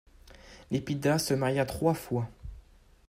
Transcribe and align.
Lépida 0.71 1.19
se 1.19 1.35
maria 1.35 1.63
trois 1.63 1.93
fois. 1.93 2.27